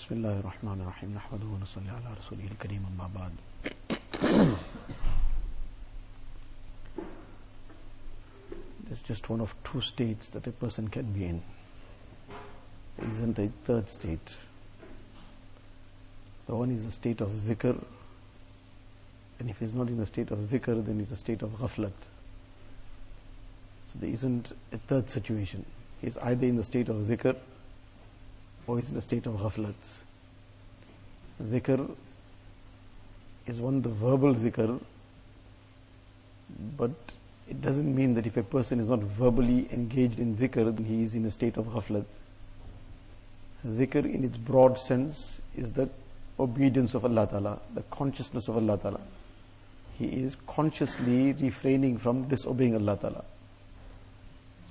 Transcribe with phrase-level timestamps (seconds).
[0.00, 3.32] بسم الله الرحمن الرحيم نحمده ونصلي على رسوله الكريم أما بعد
[8.86, 11.42] There's just one of two states that a person can be in.
[12.98, 14.36] There isn't a third state.
[16.46, 17.76] The one is a state of zikr,
[19.40, 21.98] and if he's not in a state of zikr, then he's a state of ghaflat.
[23.92, 25.64] So there isn't a third situation.
[26.00, 27.34] He's either in the state of zikr
[28.67, 29.73] or he's in a state of ghaflat.
[31.43, 31.89] Zikr
[33.47, 34.79] is one the verbal zikr,
[36.77, 36.91] but
[37.47, 41.03] it doesn't mean that if a person is not verbally engaged in zikr, then he
[41.03, 42.05] is in a state of ghaflat.
[43.65, 45.89] Zikr in its broad sense is the
[46.39, 48.99] obedience of Allah Ta'ala, the consciousness of Allah Ta'ala.
[49.97, 53.23] He is consciously refraining from disobeying Allah Ta'ala.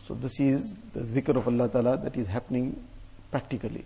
[0.05, 2.83] So this is the zikr of Allah Ta'ala that is happening
[3.30, 3.84] practically.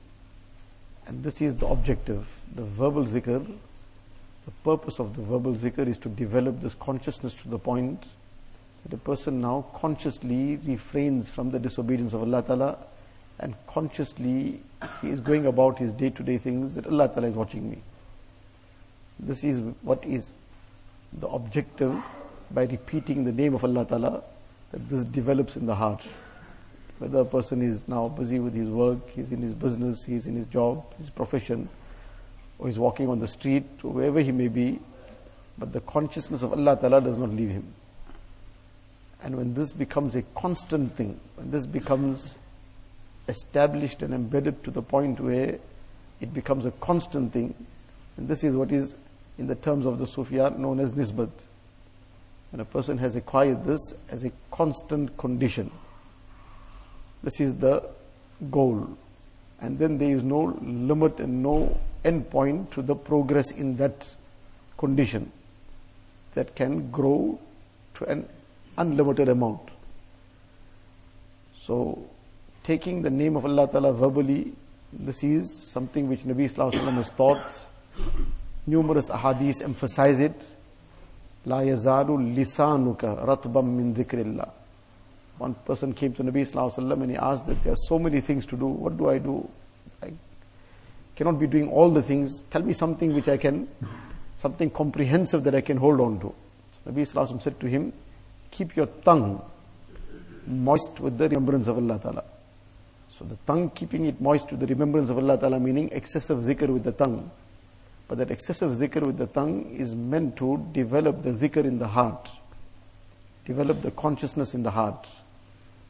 [1.06, 2.26] And this is the objective.
[2.54, 3.46] The verbal zikr,
[4.44, 8.04] the purpose of the verbal zikr is to develop this consciousness to the point
[8.84, 12.78] that a person now consciously refrains from the disobedience of Allah Ta'ala
[13.40, 14.60] and consciously
[15.00, 17.78] he is going about his day to day things that Allah Ta'ala is watching me.
[19.18, 20.32] This is what is
[21.12, 22.02] the objective
[22.50, 24.22] by repeating the name of Allah Ta'ala
[24.72, 26.04] that this develops in the heart.
[26.98, 30.36] Whether a person is now busy with his work, he's in his business, he's in
[30.36, 31.68] his job, his profession,
[32.58, 34.78] or he's walking on the street, or wherever he may be,
[35.58, 37.74] but the consciousness of Allah Ta'ala does not leave him.
[39.22, 42.34] And when this becomes a constant thing, when this becomes
[43.28, 45.58] established and embedded to the point where
[46.20, 47.54] it becomes a constant thing,
[48.16, 48.96] and this is what is,
[49.38, 51.30] in the terms of the Sufiyat, known as nisbat.
[52.50, 55.72] When a person has acquired this as a constant condition,
[57.24, 57.82] this is the
[58.50, 58.96] goal.
[59.60, 64.14] And then there is no limit and no end point to the progress in that
[64.76, 65.32] condition
[66.34, 67.38] that can grow
[67.94, 68.28] to an
[68.76, 69.60] unlimited amount.
[71.62, 72.04] So,
[72.62, 74.52] taking the name of Allah Ta'ala verbally,
[74.92, 77.66] this is something which Nabi Sallallahu has taught.
[78.66, 80.40] Numerous ahadith emphasize it.
[81.46, 84.50] La yazalu lisanuka ratbam min dhikrillah.
[85.38, 88.46] One person came to Nabi Wasallam and he asked that there are so many things
[88.46, 88.66] to do.
[88.66, 89.48] What do I do?
[90.02, 90.12] I
[91.16, 92.42] cannot be doing all the things.
[92.50, 93.68] Tell me something which I can,
[94.36, 96.34] something comprehensive that I can hold on to.
[96.84, 97.92] So Nabi Wasallam said to him,
[98.50, 99.42] keep your tongue
[100.46, 102.24] moist with the remembrance of Allah Ta'ala.
[103.18, 106.68] So the tongue keeping it moist with the remembrance of Allah Ta'ala meaning excessive zikr
[106.68, 107.30] with the tongue.
[108.06, 111.88] But that excessive zikr with the tongue is meant to develop the zikr in the
[111.88, 112.28] heart.
[113.44, 115.08] Develop the consciousness in the heart.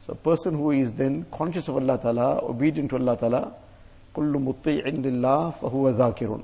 [0.06, 3.52] So a person who is then conscious of Allah Ta'ala, obedient to Allah Ta'ala,
[4.14, 6.42] كُلُّ مُطِّعٍ لِلَّهِ فَهُوَ ذَاكِرٌ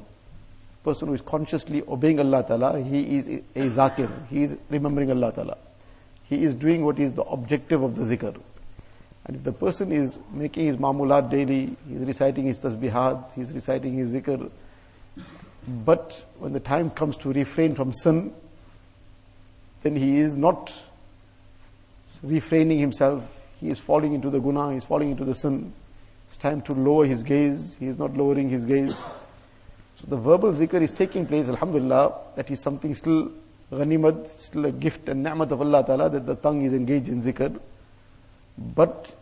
[0.84, 4.10] Person who is consciously obeying Allah Ta'ala, he is a zakir.
[4.28, 5.58] He is remembering Allah Ta'ala.
[6.24, 8.36] He is doing what is the objective of the zikr.
[9.24, 13.40] And if the person is making his mamulat daily, he is reciting his tasbihat, he
[13.40, 14.50] is reciting his zikr,
[15.66, 18.32] but when the time comes to refrain from sin,
[19.82, 20.72] then he is not
[22.22, 23.24] refraining himself,
[23.61, 25.71] he is falling into the guna, he is falling into the sin.
[26.27, 28.95] It's time to lower his gaze, he is not lowering his gaze.
[28.95, 33.31] So the verbal zikr is taking place, alhamdulillah, that is something still
[33.71, 37.21] ghanimat, still a gift and ni'mat of Allah Ta'ala that the tongue is engaged in
[37.21, 37.57] zikr.
[38.57, 39.15] But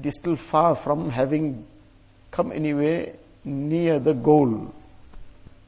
[0.00, 1.64] it is still far from having
[2.30, 3.14] come anywhere
[3.44, 4.74] near the goal.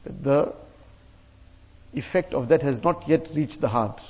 [0.03, 0.53] That the
[1.93, 4.01] effect of that has not yet reached the heart.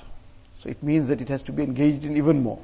[0.62, 2.60] So it means that it has to be engaged in even more.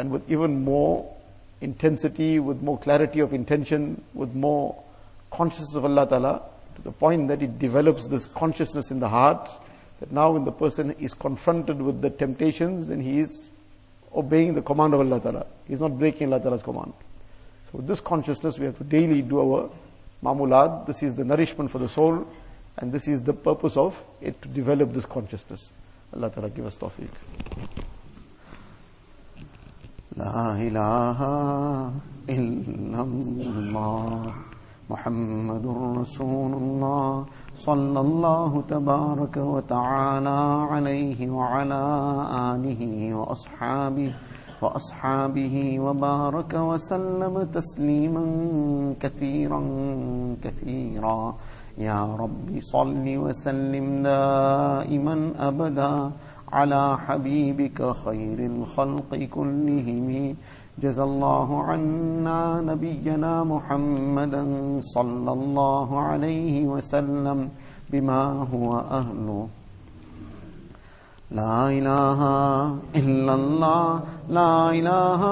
[0.00, 1.14] And with even more
[1.60, 4.82] intensity, with more clarity of intention, with more
[5.30, 6.42] consciousness of Allah Ta'ala,
[6.76, 9.50] to the point that it develops this consciousness in the heart,
[10.00, 13.50] that now when the person is confronted with the temptations, then he is
[14.14, 15.46] obeying the command of Allah Ta'ala.
[15.68, 16.94] He is not breaking Allah Ta'ala's command.
[17.66, 19.70] So with this consciousness, we have to daily do our
[20.24, 20.86] mamulat.
[20.86, 22.26] This is the nourishment for the soul,
[22.78, 25.70] and this is the purpose of it to develop this consciousness.
[26.14, 27.10] Allah Ta'ala give us tawfiq.
[30.16, 31.18] لا إله
[32.26, 34.32] إلا الله
[34.90, 35.66] محمد
[36.02, 37.24] رسول الله
[37.54, 41.84] صلى الله تبارك وتعالى عليه وعلى
[42.54, 44.12] آله وأصحابه
[44.62, 48.24] وأصحابه وبارك وسلم تسليما
[49.00, 49.60] كثيرا
[50.42, 51.34] كثيرا.
[51.78, 56.10] يا رب صل وسلم دائما أبدا.
[56.52, 60.36] على حبيبك خير الخلق كلهم.
[60.82, 64.42] جزى الله عنا نبينا محمدا
[64.80, 67.48] صلى الله عليه وسلم
[67.90, 68.22] بما
[68.54, 69.48] هو أهله.
[71.30, 72.20] لا إله
[72.96, 74.00] إلا الله
[74.30, 75.22] لا إله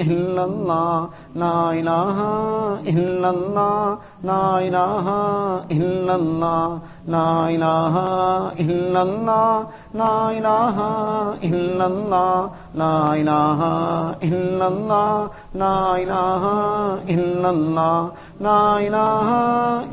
[0.00, 2.18] إلا الله لا إله
[2.92, 5.06] إلا الله لا إله
[5.70, 6.66] إلا الله.
[7.08, 7.96] لا الہ
[8.58, 9.62] الا اللہ
[9.94, 10.88] لا الہ
[11.42, 12.46] الا اللہ
[12.78, 13.62] لا الہ
[14.22, 16.50] الا اللہ لا الہ
[17.14, 18.08] الا اللہ
[18.40, 19.30] لا الہ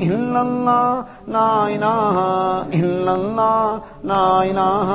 [0.06, 2.20] الا اللہ لا الہ
[2.78, 4.94] الا اللہ لا الہ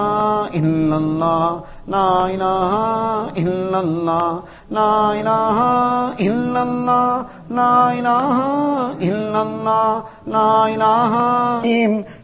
[0.54, 1.60] الا اللہ
[1.90, 2.72] لا الہ
[3.44, 4.40] الا اللہ
[4.72, 5.60] لا الہ
[6.22, 7.22] الا اللہ
[7.52, 8.40] لا الہ
[9.02, 11.22] الا اللہ لا الہ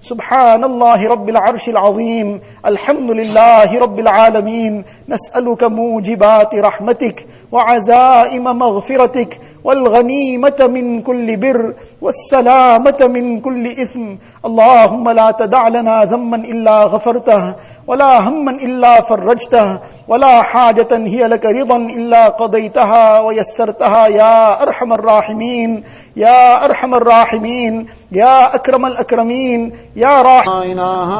[0.09, 10.59] سبحان الله رب العرش العظيم الحمد لله رب العالمين نسألك موجبات رحمتك وعزائم مغفرتك والغنيمة
[10.75, 14.15] من كل بر والسلامة من كل إثم.
[14.45, 17.55] اللهم لا تدع لنا ذما إلا غفرته
[17.87, 23.19] ولا هما إلا فرجته ولا حاجة هي لك رضا إلا قضيتها.
[23.19, 25.83] ويسرتها يا أرحم الراحمين
[26.15, 31.11] يا أرحم الراحمين يا أكرم الأكرمين يا راحم لا إله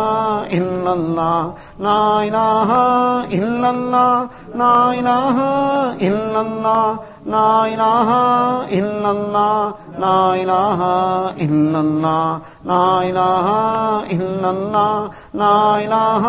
[0.57, 2.69] إلا الله لا إله
[3.37, 5.37] إلا الله لا إله
[6.07, 6.99] إلا الله.
[7.25, 8.09] لا إله
[8.79, 10.79] إلا الله، لا إله
[11.45, 13.47] إلا الله، لا إله
[14.11, 16.23] إلا الله، لا إله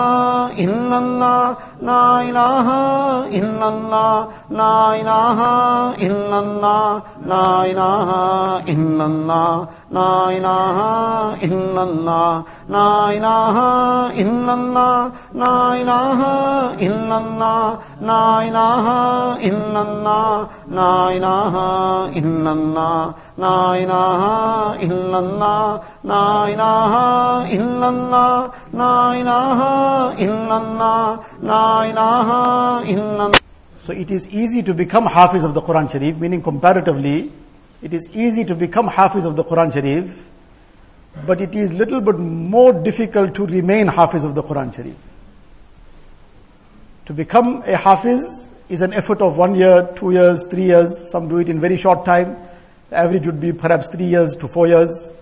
[0.64, 2.66] إلا الله، لا إله
[3.38, 5.38] إلا الله، لا إله
[6.06, 8.08] إلا الله، لا إله
[8.68, 10.76] إلا الله لا إله
[11.42, 12.34] إلا الله
[12.68, 13.56] لا إله
[14.22, 16.20] إلا الله لا إله
[16.86, 18.86] إلا الله لا إله
[19.48, 21.54] إلا الله لا إله
[22.18, 24.22] إلا الله لا إله
[24.86, 26.92] إلا الله لا إله
[27.56, 28.36] إلا الله
[28.82, 29.60] لا إله
[30.26, 31.06] إلا الله
[31.42, 32.28] لا إله
[32.94, 33.40] إلا الله
[33.82, 37.32] So it is easy to become Hafiz of the Quran Sharif, meaning comparatively,
[37.81, 40.27] it is easy to become Hafiz of the Quran Sharif,
[41.25, 44.95] but it is little bit more difficult to remain Hafiz of the Quran Sharif.
[47.05, 51.11] To become a Hafiz is an effort of one year, two years, three years.
[51.11, 52.35] Some do it in very short time.
[52.89, 55.13] The average would be perhaps three years to four years.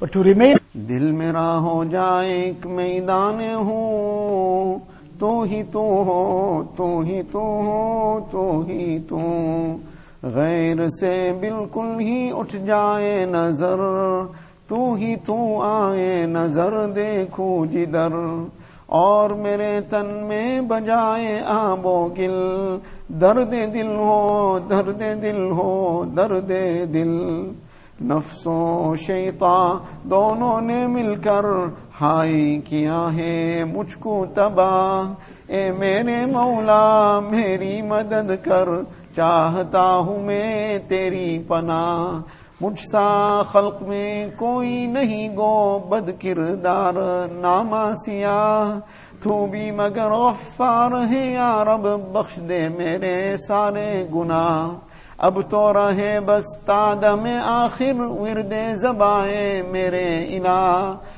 [0.00, 4.86] But to remain दिल मेरा हो जाए एक मैदान हो
[5.20, 9.18] तो ही तो हो तो ही तो हो तो ही तो
[10.33, 13.77] غیر سے بالکل ہی اٹھ جائے نظر،
[14.67, 18.43] تو ہی تو آئے نظر دیکھو جدر۔
[18.85, 22.77] اور میرے تن میں بجائے آب و گل،
[23.07, 26.49] درد دل ہو، درد دل ہو، درد
[26.93, 27.51] دل۔
[28.01, 29.77] نفس و شیطان
[30.09, 31.45] دونوں نے مل کر
[32.01, 35.13] ہائی کیا ہے مجھ کو تباہ۔
[35.51, 38.69] اے میرے مولا، میری مدد کر۔
[39.15, 42.21] چاہتا ہوں میں تیری پناہ،
[42.61, 46.93] مجھ سا خلق میں کوئی نہیں گو بد کردار
[47.31, 48.79] ناما سیاہ،
[49.23, 54.73] تو بھی مگر غفار ہے، یا رب بخش دے میرے سارے گناہ۔
[55.17, 60.95] اب تو رہے بس تادم آخر، ورد زبائیں میرے الہ۔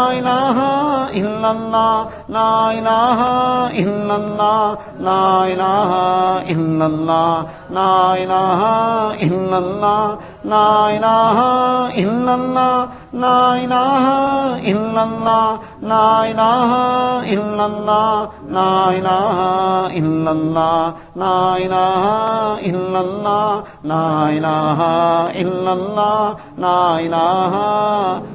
[0.07, 0.59] الہ
[1.21, 3.25] الا اللہ لا الہ
[3.83, 5.93] الا اللہ لا الہ
[6.53, 8.63] الا اللہ لا الہ
[9.27, 11.41] الا اللہ لا الہ
[12.03, 14.07] الا اللہ لا الہ
[14.73, 16.75] الا اللہ لا الہ
[17.33, 19.39] الا اللہ لا الہ
[19.95, 22.05] الا اللہ لا الہ
[22.69, 24.87] الا اللہ لا الہ
[25.35, 28.34] الا اللہ لا الہ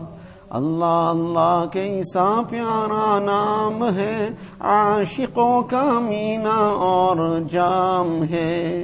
[0.52, 4.30] اللہ اللہ کیسا پیارا نام ہے
[4.70, 7.18] عاشقوں کا مینا اور
[7.52, 8.84] جام ہے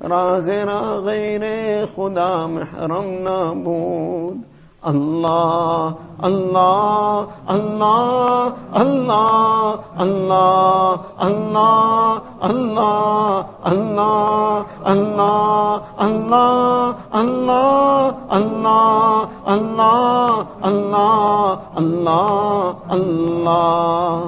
[0.00, 1.42] راز را غیر
[1.86, 4.36] خدا محرم نابود
[4.82, 5.90] اللہ
[6.22, 24.24] اللہ اللہ اللہ اللہ اللہ اللہ اللہ اللہ اللہ اللہ اللہ اللہ اللہ اللہ اللہ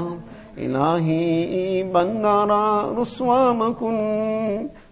[0.58, 4.66] الہی بندارا رسوام کن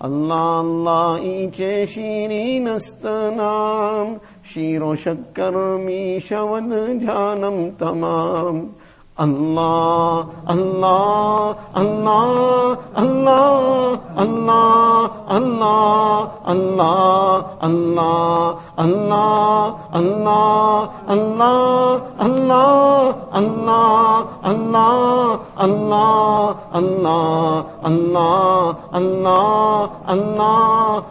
[0.00, 3.04] اللہ اللہ ئی چیری نت
[3.36, 4.14] نام
[4.44, 5.54] شی روش کر
[6.98, 7.44] جان
[9.18, 10.22] اللہ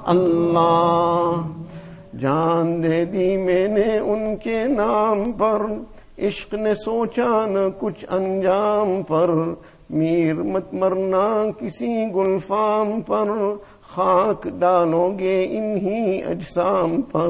[0.08, 1.38] اللہ
[2.22, 5.66] جان دے دی میں نے ان کے نام پر
[6.20, 9.30] عشق نے سوچا نہ کچھ انجام پر۔
[9.90, 13.30] میر مت مرنا کسی گلفام پر۔
[13.82, 17.30] خاک ڈالو گے انہی اجسام پر۔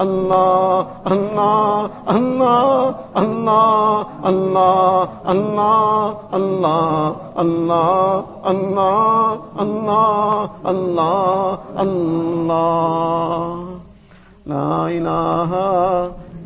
[0.00, 13.66] الله الله الله الله الله الله الله الله الله الله الله الله
[14.46, 15.52] لا إله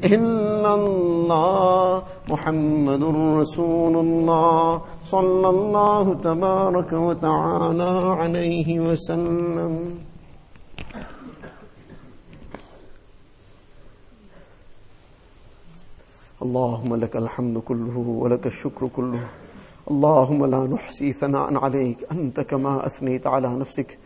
[0.05, 3.03] إلا الله محمد
[3.41, 10.10] رسول الله صلى الله تبارك وتعالى عليه وسلم
[16.41, 19.21] اللهم لك الحمد كله ولك الشكر كله.
[19.91, 21.99] اللهم لا نحصي ثناء عليك.
[22.13, 23.99] أنت كما أثنيت على نفسك.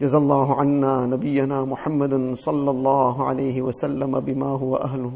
[0.00, 5.12] جزا الله عنا نبينا محمد صلى الله عليه وسلم بما هو أهله.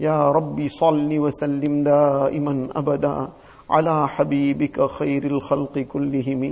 [0.00, 3.28] يا ربي صل وسلم دائما أبدا
[3.70, 6.42] على حبيبك خير الخلق كلهم.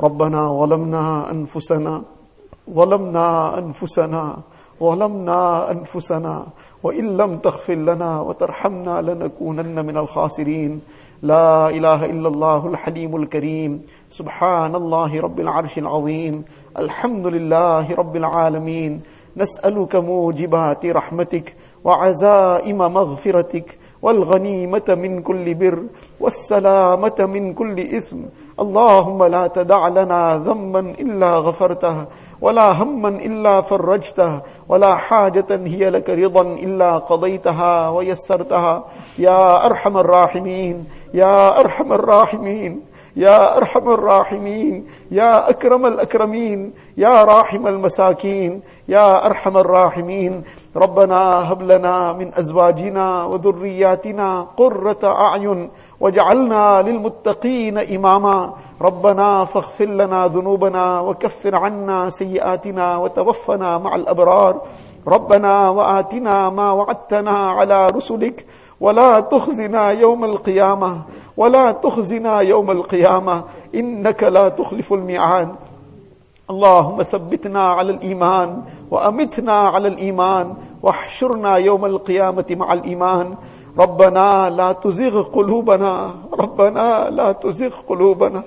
[0.00, 2.02] ربنا ظلمنا أنفسنا.
[2.70, 4.22] ظلمنا أنفسنا.
[4.80, 6.46] ظلمنا أنفسنا
[6.82, 10.80] وإن لم تغفر لنا وترحمنا لنكونن من الخاسرين.
[11.22, 13.82] لا إله إلا الله الحليم الكريم.
[14.10, 16.44] سبحان الله رب العرش العظيم.
[16.78, 19.00] الحمد لله رب العالمين.
[19.36, 25.82] نسألك موجبات رحمتك وعزائم مغفرتك والغنيمة من كل بر
[26.20, 28.18] والسلامة من كل إثم.
[28.60, 32.06] اللهم لا تدع لنا ذنبا إلا غفرته.
[32.40, 38.84] ولا هما إلا فرجته ولا حاجة هي لك رضا إلا قضيتها ويسرتها.
[39.18, 42.80] يا أرحم الراحمين يا أرحم الراحمين
[43.16, 50.44] يا أرحم الراحمين يا أكرم الأكرمين يا راحم المساكين يا أرحم الراحمين.
[50.76, 55.70] ربنا هب لنا من أزواجنا وذرياتنا قرة أعين
[56.00, 58.52] واجعلنا للمتقين إماما.
[58.80, 64.60] ربنا فاغفر لنا ذنوبنا وكفر عنا سيئاتنا وتوفنا مع الأبرار.
[65.06, 68.46] ربنا وآتنا ما وعدتنا على رسلك.
[68.80, 71.02] ولا تخزنا يوم القيامة.
[71.36, 73.42] ولا تخزنا يوم القيامة.
[73.74, 75.48] إنك لا تخلف الميعاد.
[76.50, 83.34] اللهم ثبتنا على الإيمان وأمتنا على الإيمان واحشرنا يوم القيامة مع الإيمان.
[83.78, 88.42] ربنا لا تزغ قلوبنا ربنا لا تزغ قلوبنا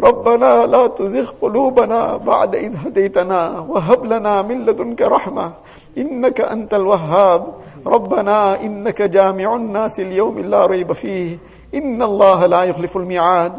[0.00, 5.52] ربنا لا تزغ قلوبنا بعد إذ هديتنا وهب لنا من لدنك رحمة
[5.98, 7.42] إنك أنت الوهاب.
[7.86, 11.38] ربنا إنك جامع الناس اليوم لا ريب فيه
[11.74, 13.52] إن الله لا يخلف الميعاد.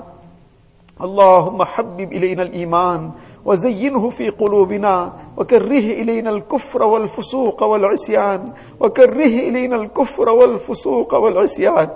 [1.01, 3.11] اللهم حبب إلينا الإيمان
[3.45, 11.89] وزينه في قلوبنا وكره إلينا الكفر والفسوق والعصيان وكره إلينا الكفر والفسوق والعصيان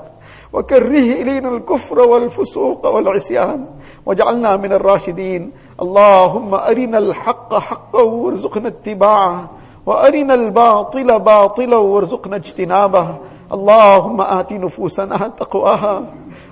[0.53, 3.65] وكره إلينا الكفر والفسوق والعصيان.
[4.05, 5.51] واجعلنا من الراشدين.
[5.81, 9.49] اللهم أرنا الحق حقا وارزقنا اتباعه
[9.85, 13.07] وأرنا الباطل باطلا وارزقنا اجتنابه.
[13.53, 16.03] اللهم آت نفوسنا تقواها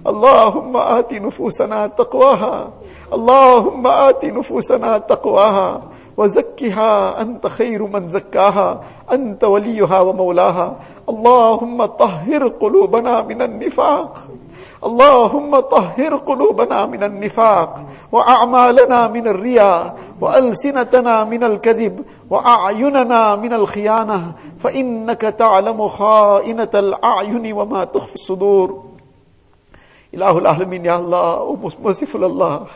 [0.07, 2.69] اللهم آت نفوسنا تقواها.
[3.15, 5.81] اللهم آت نفوسنا تقواها
[6.17, 10.75] وزكها أنت خير من زكاها أنت وليها ومولاها.
[11.09, 14.17] اللهم طهر قلوبنا من النفاق.
[14.83, 17.83] اللهم طهر قلوبنا من النفاق.
[18.11, 19.95] وأعمالنا من الرياء.
[20.21, 22.05] وألسنتنا من الكذب.
[22.29, 24.21] وأعيننا من الخيانة.
[24.59, 28.83] فإنك تعلم خائنة الأعين وما تخفي الصدور.
[30.15, 32.71] اله العالمين يا الله merciful Allah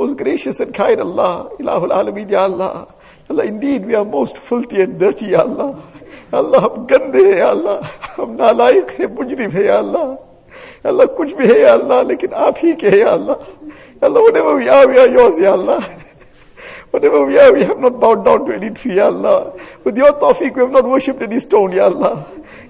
[0.00, 2.88] Most gracious and kind Allah, Ilahul Alameen, Ya Allah.
[3.28, 5.76] Allah, indeed we are most filthy and dirty, Ya Allah.
[6.32, 7.78] Allah, हम गंदे हैं अल्लाह
[8.16, 9.50] हम नालायक हैं Allah.
[9.52, 14.54] है अल्लाह अल्लाह कुछ भी है अल्लाह लेकिन आप ही के है अल्लाह अल्लाह whatever
[14.56, 15.80] we are we are yours ya Allah
[16.92, 19.52] whatever we are we have not bowed down to any tree ya Allah
[19.84, 22.24] with your tawfiq we have not worshipped any stone ya Allah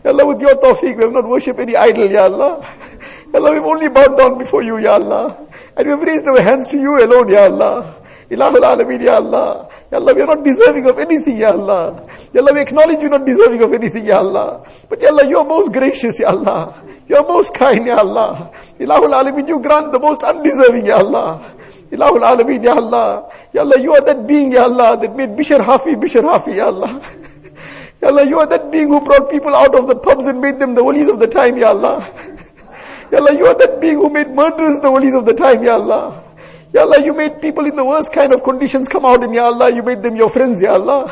[0.05, 2.51] Allah with your tawfiq we have not worshipped any idol ya Allah
[3.33, 5.37] ya Allah we've only bowed down before you ya Allah
[5.77, 9.69] and we have raised our hands to you alone ya Allah Ilahul Alameen, Ya Allah.
[9.91, 12.07] Ya Allah, we are not deserving of anything, Ya Allah.
[12.33, 14.63] Ya Allah, we acknowledge we are not deserving of anything, Ya Allah.
[14.89, 16.81] But Ya Allah, you are most gracious, Ya Allah.
[17.09, 18.53] You are most kind, Ya Allah.
[18.79, 21.43] Ilahul Alameen, you grant the most undeserving, Ya Allah.
[21.91, 23.27] Ilahul Alameen, Ya Allah.
[23.53, 26.67] Ya Allah, you are that being, Ya Allah, that made Bishr Hafi, Bishr Hafi, Ya
[26.67, 27.03] Allah.
[28.01, 30.61] Ya Allah, you are that being who brought people out of the pubs and made
[30.61, 32.07] them the walis of the time, Ya Allah.
[33.11, 35.75] Ya Allah, you are that being who made murderers the walis of the time, Ya
[35.75, 36.23] Allah.
[36.73, 39.47] Ya Allah, you made people in the worst kind of conditions come out and Ya
[39.47, 41.11] Allah, you made them your friends, Ya Allah.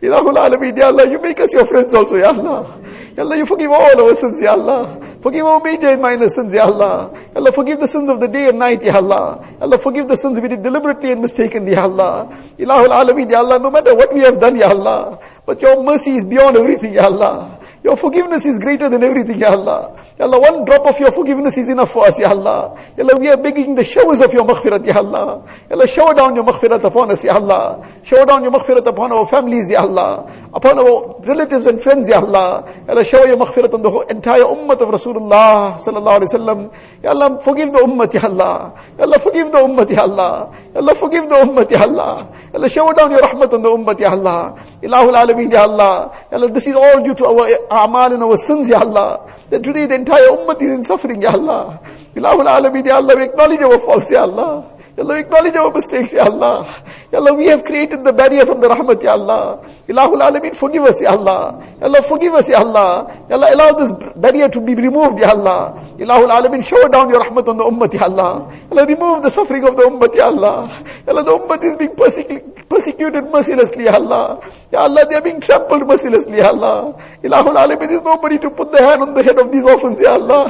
[0.00, 2.78] Ilahul Alameen, Ya Allah, you make us your friends also, Ya Allah.
[3.16, 5.00] Ya Allah, you forgive all our sins, Ya Allah.
[5.20, 7.10] Forgive our major and minor sins, Ya Allah.
[7.34, 9.42] Ya Allah, forgive the sins of the day and night, Ya Allah.
[9.58, 12.28] Ya Allah, forgive the sins we did deliberately and mistakenly, Ya Allah.
[12.58, 15.18] Ilahul Alameen, Ya Allah, no matter what we have done, Ya Allah.
[15.44, 17.58] But your mercy is beyond everything, Ya Allah.
[17.86, 19.94] Your forgiveness is greater than everything, Ya Allah.
[20.18, 22.74] Ya Allah, one drop of your forgiveness is enough for us, Ya Allah.
[22.98, 25.46] Ya Allah, we are begging the showers of your maghfirat, Ya Allah.
[25.70, 27.78] Ya Allah, shower down your maghfirat upon us, Ya Allah.
[28.02, 30.26] Shower down your maghfirat upon our families, Ya Allah.
[30.50, 32.66] Upon our relatives and friends, Ya Allah.
[32.90, 36.58] Ya Allah, shower your maghfirat on the entire ummah of Rasulullah sallallahu alaihi wasallam.
[37.06, 38.74] Ya Allah, forgive the ummah, Ya Allah.
[38.98, 40.50] Ya Allah, forgive the ummah, Ya Allah.
[40.74, 42.26] Ya Allah, forgive the ummah, Ya Allah.
[42.50, 44.58] Ya Allah, shower down your rahmat on the ummah, Ya Allah.
[44.82, 46.10] Ilahul Alameen, Ya Allah.
[46.34, 47.46] Ya Allah, this is all due to our
[47.76, 49.32] a'mal and our sins, Ya Allah.
[49.50, 51.80] That today the entire ummah is in suffering, Ya Allah.
[52.14, 54.75] Ilahul Alameen, Ya Allah, we acknowledge our faults, Ya Allah.
[54.96, 56.64] Ya Allah, acknowledge our mistakes, Ya Allah.
[57.12, 59.60] Ya Allah, we have created the barrier from the rahmat, Ya Allah.
[59.86, 61.60] Ilahul Alameen, forgive us, Ya Allah.
[61.78, 63.04] Ya Allah, forgive us, Ya Allah.
[63.28, 65.84] Ya Allah, allow this barrier to be removed, Ya Allah.
[66.00, 68.48] Ilahul Alameen, shower down your rahmat on the ummah, Ya Allah.
[68.48, 70.72] Ya Allah, remove the suffering of the ummah, Ya Allah.
[71.04, 74.40] Ya Allah, the ummah is being persecuted, persecuted mercilessly, Ya Allah.
[74.72, 76.96] Ya Allah, they are being trampled mercilessly, Ya Allah.
[77.22, 80.00] Ilahul Alameen, there is nobody to put the hand on the head of these orphans,
[80.00, 80.48] Ya Allah.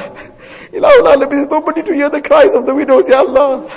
[0.73, 3.71] Alameen, there is nobody to hear the cries of the widows, Ya Allah.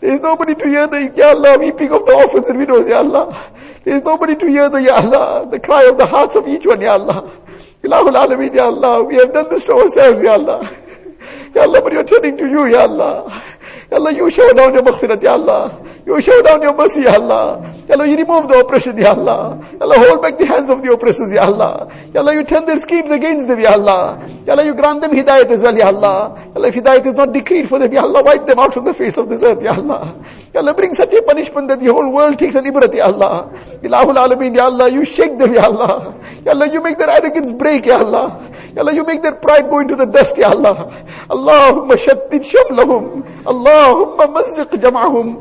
[0.00, 2.98] There is nobody to hear the, Ya Allah, weeping of the orphans and widows, Ya
[2.98, 3.52] Allah.
[3.84, 6.66] There is nobody to hear the, Ya Allah, the cry of the hearts of each
[6.66, 7.30] one, Ya Allah.
[7.82, 10.70] Ilahul Alameen, Ya Allah, we have done this to ourselves, Ya Allah.
[11.54, 13.42] Ya Allah, but you're turning to you, Ya Allah.
[13.90, 15.70] Ya Allah, you shower down your maghfirat, Ya Allah.
[16.06, 17.64] You shower down your mercy, Ya Allah.
[17.88, 19.56] Ya Allah, you remove the oppression, Ya Allah.
[19.72, 21.88] Ya Allah, hold back the hands of the oppressors, Ya Allah.
[22.12, 24.20] Ya Allah, you turn their schemes against them, Ya Allah.
[24.44, 26.36] Ya Allah, you grant them hidayat as well, Ya Allah.
[26.36, 28.84] Ya Allah, if hidayat is not decreed for them, Ya Allah, wipe them out from
[28.84, 30.12] the face of this earth, Ya Allah.
[30.52, 33.48] Ya Allah, bring such a punishment that the whole world takes an ibrat, Ya Allah.
[33.80, 36.20] Ilahul Alameen, Ya Allah, you shake them, Ya Allah.
[36.44, 38.44] Ya Allah, you make their arrogance break, Ya Allah.
[38.76, 40.92] Ya Allah, you make their pride go into the dust, Ya Allah.
[41.30, 43.24] Allahumma shattid shamlahum.
[43.46, 45.40] Allahumma mazziq jam'ahum.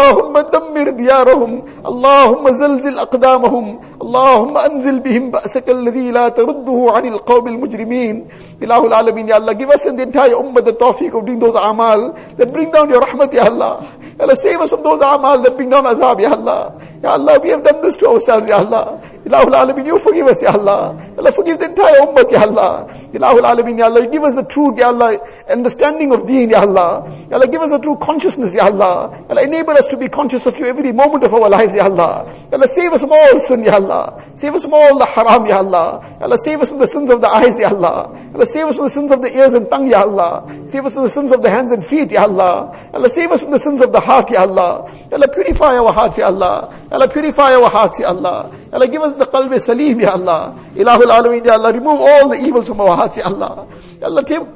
[0.00, 1.52] اللهم دمر ديارهم
[1.86, 3.66] اللهم زلزل أقدامهم
[4.02, 8.16] اللهم anzil بهم بأسك الذي لا ترده عن القوم المجرمين
[8.62, 11.38] إله العالمين يا Ya Allah, give us and the entire ummah the tawfiq of doing
[11.38, 13.92] those amal that bring down your rahmat, Ya Allah.
[14.18, 16.80] Ya Allah, save us from those amal that bring down azab, Ya Allah.
[17.02, 19.00] Ya Allah, we have done this to ourselves, Ya Allah.
[19.30, 20.98] Ilahul Alameen, you forgive us, Ya Allah.
[21.16, 22.88] Allah, forgive the entire ummah, Ya Allah.
[23.14, 27.06] Ilahul Alameen, Ya Allah, give us the true, Ya Allah, understanding of deen, Ya Allah.
[27.30, 29.14] Ya Allah, give us the true consciousness, Ya Allah.
[29.30, 32.26] Allah, enable us to be conscious of you every moment of our lives, Ya Allah.
[32.52, 34.20] Allah, save us from all sin, Ya Allah.
[34.34, 36.02] Save us from all the haram, Ya Allah.
[36.20, 38.10] Allah, save us from the sins of the eyes, Ya Allah.
[38.34, 40.42] Allah, save us from the sins of the ears and tongue, Ya Allah.
[40.66, 42.74] Save us from the sins of the hands and feet, Ya Allah.
[42.92, 44.90] Allah, save us from the sins of the heart, Ya Allah.
[45.12, 46.74] Allah, purify our hearts, Ya Allah.
[46.90, 48.50] Allah, purify our hearts, Ya Allah.
[48.72, 50.54] Allah, give us the salim, Ya Allah.
[50.76, 53.66] Alameen, Ya Allah, remove all the evils from our hearts, Ya Allah.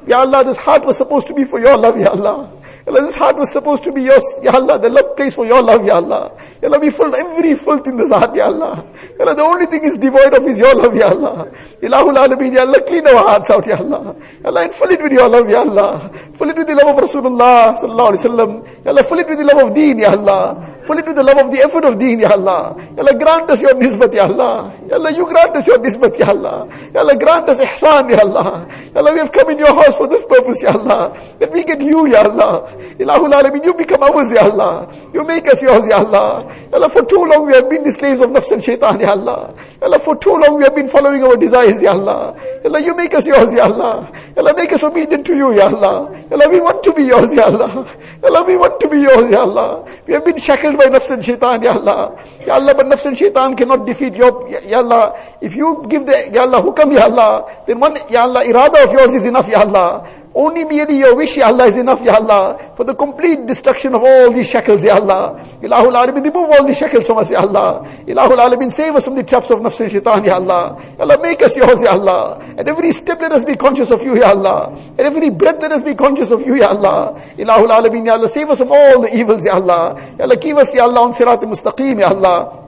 [0.07, 2.49] Ya Allah, this heart was supposed to be for your love, Ya Allah.
[2.87, 5.61] Allah, this heart was supposed to be yours, Ya Allah, the love place for your
[5.63, 6.31] love, Ya Allah.
[6.61, 8.85] Ya Allah, we filled every filth in this heart, Ya Allah.
[9.17, 11.49] Ya Allah, the only thing is devoid of is your love, Ya Allah.
[11.81, 14.15] Ilahul Alameen, Ya Allah, clean our hearts out, Ya Allah.
[14.43, 16.11] Ya Allah, and fill it with your love, Ya Allah.
[16.37, 18.51] Fill it with the love of Rasulullah, Sallallahu Alaihi Wasallam.
[18.85, 20.41] Ya Allah, fill it with the love of deen, Ya Allah.
[20.85, 22.77] Fill it with the love of the effort of deen, Ya Allah.
[22.93, 24.73] Ya Allah, grant us your nisbat, Ya Allah.
[24.85, 26.69] Ya Allah, you grant us your nisbat, Ya Allah.
[26.93, 28.69] Ya Allah, grant us ihsan, Ya Allah.
[28.93, 31.17] Ya Allah, we have come in your house for this purpose, Ya Allah.
[31.39, 32.54] That we get you, Ya Allah.
[32.99, 34.87] Ilahul Alameen, you become ours, Ya Allah.
[35.13, 36.45] You make us yours, Ya Allah.
[36.73, 39.53] Allah, for too long we have been the slaves of nafs and shaitan, Ya Allah.
[39.81, 42.35] Allah, for too long we have been following our desires, Ya Allah.
[42.63, 44.11] Allah, you make us yours, Ya Allah.
[44.37, 46.11] Allah, make us obedient to you, Ya Allah.
[46.31, 47.85] Allah, we want to be yours, Ya Allah.
[48.23, 49.85] Allah, we want to be yours, Ya Allah.
[50.07, 52.15] We have been shackled by nafs and shaitan, Ya Allah.
[52.45, 55.15] Ya Allah, but nafs and shaitan cannot defeat your, Ya Allah.
[55.41, 58.91] If you give the, Ya Allah, hukam, Ya Allah, then one, Ya Allah, irada of
[58.93, 60.05] yours is enough, Ya Allah.
[60.35, 64.03] Only merely your wish, Ya Allah, is enough, Ya Allah, for the complete destruction of
[64.03, 65.39] all these shackles, Ya Allah.
[65.63, 67.87] Ilahul Alameen, remove all these shackles from us, Ya Allah.
[68.05, 70.75] Ilahul Alameen, save us from the traps of nafs and shaitan, Ya Allah.
[70.99, 72.43] Ya Allah, make us yours, Ya Allah.
[72.57, 74.77] At every step, let us be conscious of you, Ya Allah.
[74.99, 77.15] At every breath, let us be conscious of you, Ya Allah.
[77.37, 79.95] Ilahul Alameen, Ya Allah, save us from all the evils, Ya Allah.
[80.19, 82.64] Ya Allah, keep us, Ya Allah, on sirat mustaqim, Ya Allah.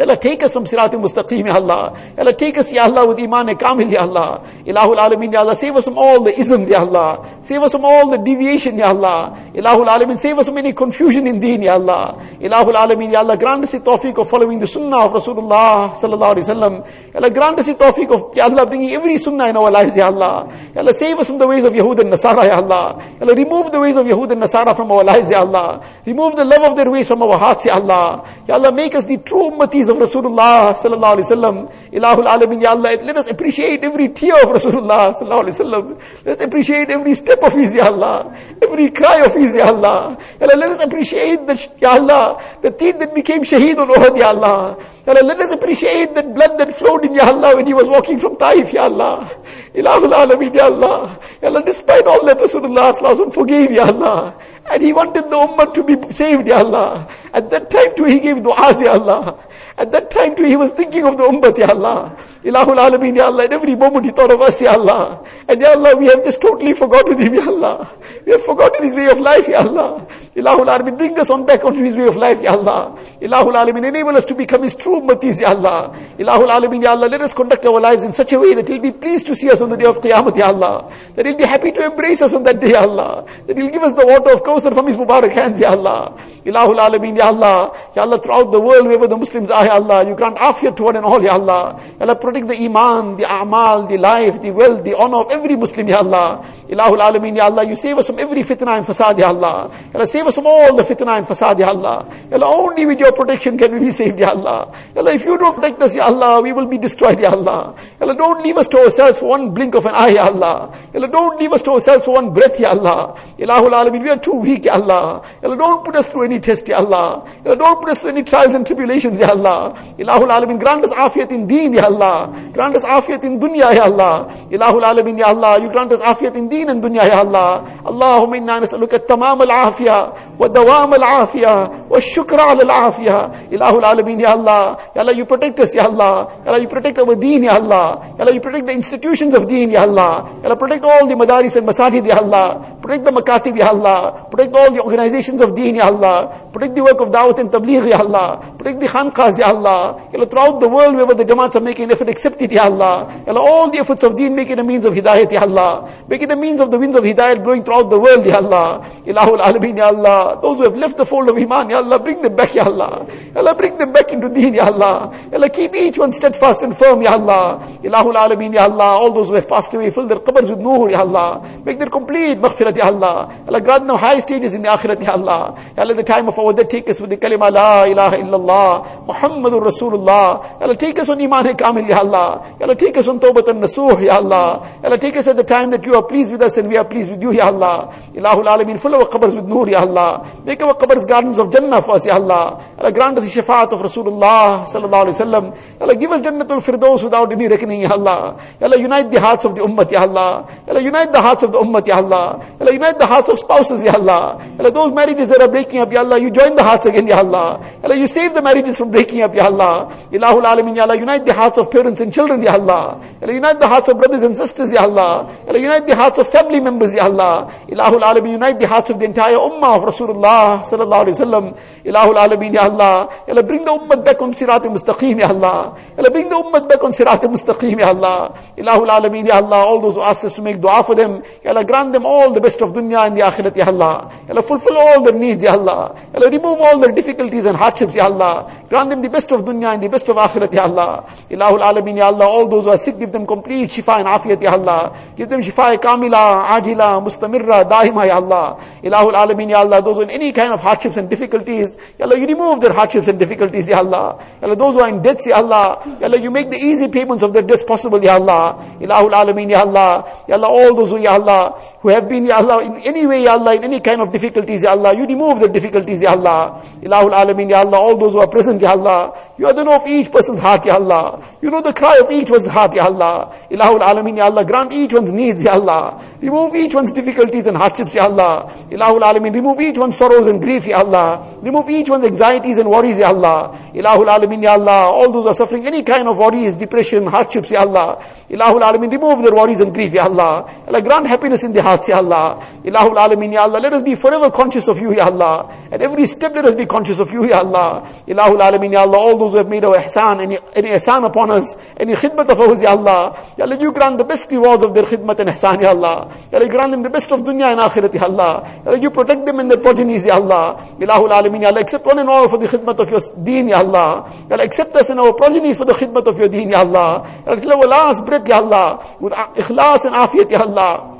[0.00, 2.14] Allah, take us from Sirat mustaqim Ya Allah.
[2.16, 4.42] Allah, take us, Ya Allah, with Iman-e-Kamil, Ya Allah.
[4.64, 7.40] Ilahul Alameen, Ya Allah, save us from all the isms, Ya Allah.
[7.42, 9.50] Save us from all the deviation, Ya Allah.
[9.52, 12.16] Ilahul Alameen, save us from any confusion in deen, Ya Allah.
[12.40, 16.36] Ilahul Alameen, Ya Allah, grant us the tawfiq of following the sunnah of Rasulullah sallallahu
[16.36, 16.86] alaihi wasallam.
[17.12, 19.94] Ya Allah, grant us the tawfiq of, Ya Allah, bringing every sunnah in our lives,
[19.94, 20.48] Ya Allah.
[20.74, 22.96] Allah, save us from the ways of Yahud and Nasara, Ya Allah.
[23.20, 25.84] Allah, remove the ways of Yahud and Nasara from our lives, Ya Allah.
[26.06, 28.24] Remove the love of their ways from our hearts, Ya Allah.
[28.48, 29.50] Ya Allah, make us the true
[29.88, 31.72] of Rasulullah sallallahu alaihi wasallam.
[31.92, 36.00] Ilahul Alamin, Ya Allah, let us appreciate every tear of Rasulullah sallallahu alaihi wasallam.
[36.24, 38.36] Let's appreciate every step of his, Ya Allah.
[38.62, 40.18] Every cry of his, Ya Allah.
[40.40, 44.18] Ya Allah, let us appreciate the, Ya Allah, the teeth that became shaheed on Uhud,
[44.18, 44.76] Ya Allah.
[45.06, 47.88] Ya Allah, let us appreciate that blood that flowed in Ya Allah when he was
[47.88, 49.30] walking from Taif, Ya Allah.
[49.74, 51.18] Ilahul Alamin, Ya Allah.
[51.40, 54.34] Ya Allah, despite all that Rasulullah sallallahu forgave, Ya Allah.
[54.70, 57.08] And he wanted the ummah to be saved, Ya Allah.
[57.32, 59.38] At that time too he gave du'as, Ya Allah.
[59.76, 62.16] At that time too he was thinking of the ummah, Ya Allah.
[62.44, 63.44] Ilahul Alameen, Ya Allah.
[63.44, 65.26] At every moment he thought of us, Ya Allah.
[65.48, 67.90] And Ya Allah, we have just totally forgotten him, Ya Allah.
[68.24, 70.06] We have forgotten his way of life, Ya Allah.
[70.34, 72.96] Ilahul Alameen, bring us on back onto his way of life, Ya Allah.
[73.20, 75.92] Ilahul Alameen, enable us to become his true ummatis, Ya Allah.
[76.18, 78.80] Ilahul Alameen, Ya Allah, let us conduct our lives in such a way that he'll
[78.80, 80.90] be pleased to see us on the day of Qiyamah, Ya Allah.
[81.16, 83.26] That he'll be happy to embrace us on that day, Ya Allah.
[83.46, 86.16] That he'll give us the water of Kawthar from his Mubarak hands, Ya Allah.
[86.46, 87.76] Ilahul Alameen, Ya Allah.
[87.94, 90.84] Ya Allah, throughout the world, wherever the Muslims are, Ya Allah, you grant afiyat to
[90.84, 91.78] one and all, Ya Allah.
[92.00, 95.56] Ya Allah, protect the iman, the amal, the life, the wealth, the honor of every
[95.56, 96.40] Muslim, Ya Allah.
[96.72, 99.70] Ilahul Alameen, Ya Allah, you save us from every fitna and fasad, Ya Allah.
[99.92, 102.08] Ya Allah, save us from all the fitna and fasad, Ya Allah.
[102.30, 104.72] Ya Allah, only with your protection can we be saved, Ya Allah.
[104.94, 107.76] Ya Allah, if you don't protect us, Ya Allah, we will be destroyed, Ya Allah.
[108.00, 110.72] Ya Allah, don't leave us to ourselves for one blink of an eye, Ya Allah.
[110.94, 113.20] Ya Allah, don't leave us to ourselves for one breath, Ya Allah.
[113.38, 115.20] Ilahul Alameen, we are too weak, Ya Allah.
[115.42, 117.28] Ya Allah, don't put us through any test, Ya Allah.
[117.44, 119.76] Ya Allah, don't put us through any trials and tribulations, Ya Allah.
[119.98, 122.32] Ilahul Alameen, grant us afiyat in deen, Ya Allah.
[122.54, 124.32] Grant us afiyat in dunya, Ya Allah.
[124.48, 125.60] Ilahul Alameen, Ya Allah.
[125.60, 127.62] You grant us afiyat in deen dunya, Ya Allah.
[127.84, 133.50] Allahumma inna nas'aluka tamam al-afiyah wa dawam al-afiyah wa shukra ala al-afiyah.
[133.50, 134.76] Ilahul Alameen, Ya Allah.
[134.94, 136.30] Allah, you protect us, Ya Allah.
[136.44, 138.14] Ya Allah, you protect our deen, Ya Allah.
[138.16, 140.38] Ya Allah, you protect the institutions of deen, Ya Allah.
[140.42, 142.78] Ya Allah, protect all the madaris and masajid, Ya Allah.
[142.80, 144.28] Protect the makatib, Ya Allah.
[144.30, 146.48] Protect all the organizations of deen, Ya Allah.
[146.52, 148.54] Protect the work of da'wat and tabligh, Ya Allah.
[148.58, 150.08] Protect the khanqahs, Ya Allah.
[150.12, 152.64] Ya Allah, throughout the world, wherever the jamaats are making an effort, accept it, Ya
[152.70, 153.22] Allah.
[153.26, 155.90] Ya Allah, all the efforts of deen, make it a means of hidayat, Ya Allah.
[156.08, 158.84] Make it a means of the winds of hidayat blowing throughout the world, Ya Allah.
[159.06, 160.38] Ilahul Alameen, Ya Allah.
[160.40, 163.06] Those who have left the fold of Iman, Ya Allah, bring them back, Ya Allah.
[163.34, 165.14] Ya Allah, bring them back into deen, Ya Allah.
[165.30, 167.60] Ya Allah, keep each one steadfast and firm, Ya Allah.
[167.82, 168.98] Ilahul Alameen, Ya Allah.
[168.98, 171.40] All those who have passed away, fill their qabrs with nur, Ya Allah.
[171.64, 173.28] Make their complete maghfirat, Ya Allah.
[173.30, 175.54] Ya Allah, grant them high stages in the akhirat, Ya Allah.
[175.76, 179.06] Ya Allah, the time of our death, take us with the kalima, La ilaha illallah,
[179.06, 180.58] Muhammadur Rasulullah.
[180.60, 182.56] Ya Allah, take us on Iman-e-Kamil, Ya Allah.
[182.58, 184.66] Ya Allah, take us on Tawbat and Nasuh, Ya Allah.
[184.82, 186.76] Ya Allah, take us at the time that you are pleased with us and we
[186.76, 187.92] are pleased with you, Ya Allah.
[188.14, 190.26] Ilahul Alameen, fill our qabrs with nur, Ya Allah.
[190.44, 192.74] Make our qabrs gardens of Jannah for us, Ya Allah.
[192.78, 195.56] Allah, grant us the shafaat of Rasulullah, Sallallahu Alaihi Wasallam.
[195.80, 198.38] Allah, give us Jannatul Firdaus without any reckoning, Ya Allah.
[198.60, 200.48] Allah, unite the hearts of the Ummah, Ya Allah.
[200.66, 202.56] Allah, unite the hearts of the Ummah, Ya Allah.
[202.60, 204.38] Allah, unite the hearts of spouses, Ya Allah.
[204.58, 207.18] Allah, those marriages that are breaking up, Ya Allah, you join the hearts again, Ya
[207.18, 207.60] Allah.
[207.84, 209.92] Allah, you save the marriages from breaking up, Ya Allah.
[210.10, 213.00] Ilahul Alameen, Ya Allah, unite the hearts of parents and children, Ya Allah.
[213.22, 215.28] Allah, unite the hearts of brothers and sisters, Ya Allah.
[215.48, 217.50] Allah, unite the hearts of family members, Ya Allah.
[217.68, 221.58] Ilahul Alameen, unite the hearts of the entire Ummah of Rasulullah, Sallallahu Alaihi Wasallam.
[221.84, 223.08] Ilahul Alameen, Ya Allah.
[223.26, 225.78] Ya Allah, bring the Ummah back on Sirat Mustaqim, Ya Allah.
[225.96, 228.34] Ya Allah, bring the Ummah back on Sirat Mustaqim, Ya Allah.
[228.56, 231.50] Ilahul Alameen, Ya Allah, all those who asked us to make dua for them, Ya
[231.50, 234.10] Allah, grant them all the best of dunya and the akhirat, Ya Allah.
[234.26, 235.94] Ya Allah, fulfill all their needs, Ya Allah.
[236.12, 238.50] Ya Allah, remove all their difficulties and hardships, Ya Allah.
[238.68, 241.04] Grant them the best of dunya and the best of akhirat, Ya Allah.
[241.30, 244.42] Ilahul Alameen, Ya Allah, all those who are sick, give them complete shifa and afiyat,
[244.42, 244.96] Ya Allah.
[245.16, 245.74] Give them shifa
[246.12, 248.58] kamila, ajila, mustamirra, daima, Ya Allah.
[248.82, 252.26] Ilahul Alameen, Ya Allah, those in any kind of hardships and difficulties, Ya Allah, you
[252.26, 254.18] remove their hardships and difficulties, Ya Allah.
[254.40, 255.80] Ya Allah, those who are in debts, Ya Allah.
[256.00, 258.76] Ya Allah, you make the easy payments of their debts possible, Ya Allah.
[258.80, 260.24] Ilahul Alameen, Ya Allah.
[260.28, 263.24] Ya Allah, all those who, Ya Allah, who have been, Ya Allah, in any way,
[263.24, 266.62] Ya Allah, in any kind of difficulties, Ya Allah, you remove the difficulties, Ya Allah.
[266.82, 269.12] Ilahul Alameen, Ya Allah, all those who are present, Ya Allah.
[269.42, 271.20] You are the know of each person's heart, Ya Allah.
[271.42, 273.36] You know the cry of each one's heart, Ya Allah.
[273.50, 276.00] Ilahul Alameen, Ya Allah, grant each one's needs, Ya Allah.
[276.20, 278.52] Remove each one's difficulties and hardships, Ya Allah.
[278.70, 281.36] Ilahul Alameen, remove each one's sorrows and grief, Ya Allah.
[281.42, 283.58] Remove each one's anxieties and worries, Ya Allah.
[283.74, 284.92] Ilahul Alameen, Ya Allah.
[284.92, 287.98] All those are suffering any kind of worries, depression, hardships, Ya Allah.
[288.30, 290.48] Ilahul Alameen, remove their worries and grief, Ya Allah.
[290.68, 292.46] Allah, grant happiness in their hearts, Ya Allah.
[292.62, 293.58] Ilahul Alameen, Ya Allah.
[293.58, 295.50] Let us be forever conscious of you, Ya Allah.
[295.72, 297.90] At every step, let us be conscious of you, Ya Allah.
[298.06, 298.98] Ilahul Alameen, Ya Allah.
[298.98, 302.40] All those who have made our ihsan, any, any ihsan upon us, any khidmat of
[302.40, 303.34] ours, Ya Allah.
[303.36, 306.12] Ya Allah, you grant the best rewards of their khidmat and ihsan, Ya Allah.
[306.30, 308.42] Ya Allah, grant them the best of dunya and akhirat, Ya Allah.
[308.64, 310.76] Ya Allah, you protect them and their progenies, Ya Allah.
[310.78, 311.60] Ilahul Alameen, Ya Allah.
[311.60, 314.10] Accept one and all for the khidmat of your deen, Ya Allah.
[314.28, 317.02] Ya Allah, accept us and our progenies for the khidmat of your deen, Ya Allah.
[317.24, 318.96] Ya Allah, till our last breath, Ya Allah.
[319.00, 320.91] With ikhlas and afiyat, Ya Allah.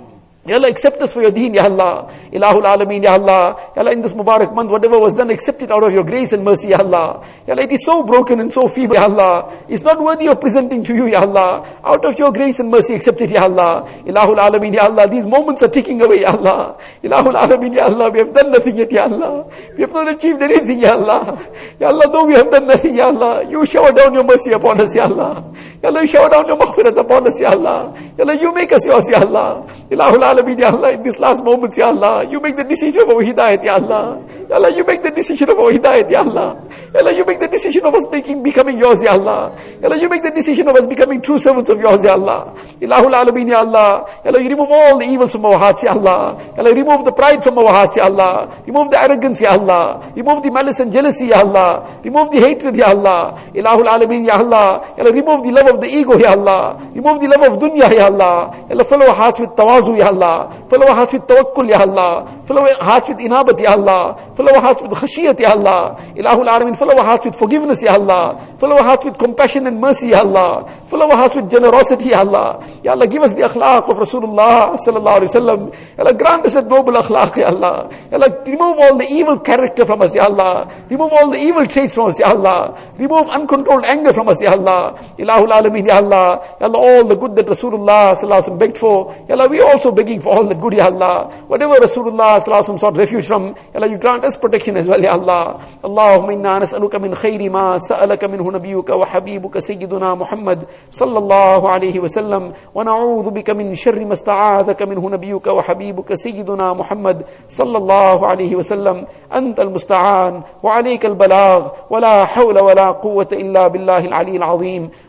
[0.44, 2.11] Ya Allah, accept us for your deen, Ya Allah.
[2.33, 3.55] Ilahul Alameen, Ya Allah.
[3.76, 6.33] Ya Allah, in this Mubarak month, whatever was done, accept it out of your grace
[6.33, 7.22] and mercy, Ya Allah.
[7.46, 9.55] Ya Allah, it is so broken and so feeble, Ya Allah.
[9.68, 11.62] It's not worthy of presenting to you, Ya Allah.
[11.85, 13.87] Out of your grace and mercy, accept it, Ya Allah.
[14.02, 15.07] Ilahul Alameen, Ya Allah.
[15.07, 16.76] These moments are ticking away, Ya Allah.
[17.05, 18.11] Ilahul Alameen, Ya Allah.
[18.11, 19.46] We have done nothing yet, Ya Allah.
[19.76, 21.38] We have not achieved anything, Ya Allah.
[21.78, 23.46] Ya Allah, though we have done nothing, Ya Allah.
[23.46, 25.55] You shower down your mercy upon us, Ya Allah.
[25.83, 27.90] Ya Allah, shower down your maghfirat upon us, Ya Allah.
[28.16, 29.66] Ya Allah, you make us yours, Ya Allah.
[29.90, 33.11] Ilahul Alameen, Ya Allah, in these last moments, Ya Allah, you make the decision of
[33.11, 34.23] our hidayat, Ya Allah.
[34.47, 36.55] Ya Allah, you make the decision of our hidayat, Ya Allah.
[36.95, 39.59] Ya Allah, you make the decision of us making, becoming yours, Ya Allah.
[39.83, 42.55] Ya Allah, you make the decision of us becoming true servants of yours, Ya Allah.
[42.79, 44.07] Ilahul Alameen, Ya Allah.
[44.23, 46.38] Ya Allah, you remove all the evils from our hearts, Ya Allah.
[46.55, 48.55] Ya Allah, remove the pride from our hearts, Ya Allah.
[48.71, 49.99] Remove the arrogance, Ya Allah.
[50.14, 51.99] Remove the malice and jealousy, Ya Allah.
[52.07, 53.35] Remove the hatred, Ya Allah.
[53.51, 54.95] Ilahul Alameen, Ya Allah.
[54.95, 56.78] Ya Allah, remove the love of the ego, Ya Allah.
[56.94, 58.52] Remove the love of dunya, Ya Allah.
[58.70, 60.52] Allah, fill our hearts with tawazu, Ya Allah.
[60.68, 62.42] Fill our hearts with tawakkul, Ya Allah.
[62.46, 64.16] Fill our hearts with inabat, Ya Allah.
[64.37, 65.96] Fill our hearts with khashiyat, Ya Allah.
[66.16, 68.40] Ilahul Alameen, fill our hearts with forgiveness, Ya Allah.
[68.58, 70.68] Fill our hearts with compassion and mercy, Ya Allah.
[70.88, 72.61] Fill our hearts with generosity, Ya Allah.
[72.82, 75.61] Ya Allah, give us the akhlaq of Rasulullah sallallahu alaihi wasallam.
[75.98, 77.88] Allah, grant us that noble akhlaq, Ya Allah.
[78.12, 80.68] Allah, remove all the evil character from us, Ya Allah.
[80.90, 82.76] Remove all the evil traits from us, Ya Allah.
[82.98, 84.98] Remove uncontrolled anger from us, Ya Allah.
[85.18, 86.42] Ilahul Alameen, Ya Allah.
[86.61, 89.14] Ya Allah, all the good that Rasulullah sallallahu alaihi begged for.
[89.29, 91.31] Ya Allah, we also begging for all that good, Ya Allah.
[91.46, 95.01] Whatever Rasulullah sallallahu alaihi sought refuge from, Ya Allah, you grant us protection as well,
[95.01, 95.62] Ya Allah.
[95.83, 102.01] Allahumma inna nas'aluka min khayri ma sa'alaka minhu nabiyuka wa habibuka sayyiduna Muhammad sallallahu alayhi
[102.01, 107.25] wa sallam wa na'udhu bika min sharri ma sta'adhaka minhu nabiyuka wa habibuka sayyiduna Muhammad
[107.48, 108.96] sallallahu alayhi wa sallam
[109.31, 114.38] anta al-musta'an wa alayka al-balagh wa la hawla wa la quwwata illa billahi al-ali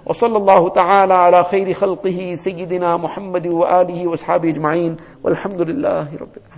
[0.06, 6.53] وصلى الله تعالى على خير خلقه سيدنا محمد وآله وأصحابه أجمعين والحمد لله رب العالمين.